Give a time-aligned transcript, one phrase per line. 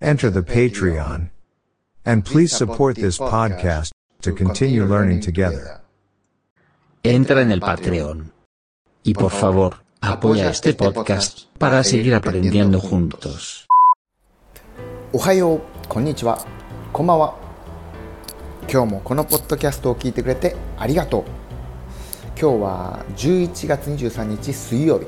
[0.00, 1.30] enter the Patreon.
[2.04, 5.80] And please support this podcast to continue learning together.
[7.02, 8.32] Entra en el Patreon.
[9.04, 13.66] Y por favor, apoya este podcast para seguir aprendiendo juntos.
[15.12, 16.44] おはよう、こんにちは、
[16.92, 17.36] こんばんは。
[18.70, 21.24] 今日もこのポッドキャストを聞いてくれてありがとう。
[22.38, 25.06] 今日は11月23日水曜日。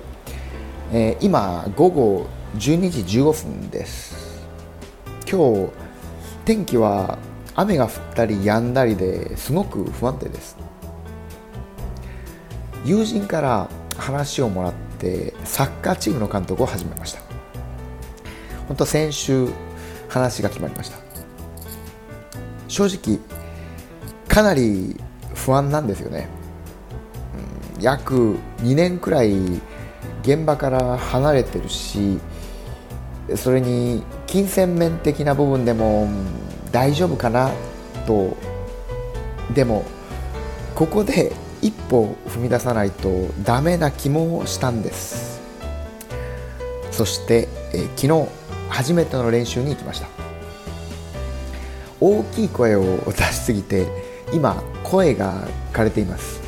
[0.93, 4.26] えー今午後12時15分です。
[5.31, 5.71] 今日
[6.45, 7.19] 天気は
[7.55, 10.57] 雨が降ったり止んだりですごく不安定です。
[12.85, 17.27] 友人から話をもらってサッカーチームの監督を始めました。
[18.69, 19.49] 本当先週
[20.09, 20.99] 話が決まりました
[22.69, 23.19] 正直
[24.29, 24.97] かなり
[25.35, 26.29] 不安なんですよね、
[27.77, 29.37] うん約2年くらい
[30.23, 32.19] 現場から離れてるし
[33.35, 36.09] それに金銭面的な部分でも
[36.71, 37.51] 大丈夫かな
[38.07, 38.37] と。
[39.53, 39.85] でも
[40.75, 41.33] ここで
[41.63, 45.41] 一歩踏み出さないとダメな気もしたんです。
[46.91, 48.29] そして、えー昨日
[48.69, 50.09] 初めての練習に行きました。
[52.01, 53.87] 大きい声を出しすぎて
[54.33, 56.41] 今声が枯れています。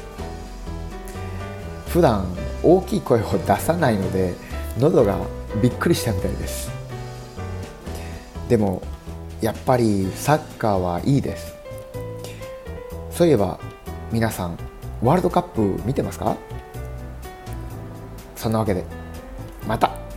[1.88, 2.26] 普段
[2.62, 4.34] 大きい声を出さないので
[4.78, 5.16] 喉が
[5.62, 6.70] びっくりしたみたいです。
[8.48, 8.82] でも
[9.40, 11.54] やっぱりサッカーはいいです。
[13.10, 13.58] そういえば
[14.12, 14.58] 皆さん
[15.02, 16.36] ワールドカップ見てますか？
[18.36, 18.84] そんなわけで
[19.66, 20.07] また。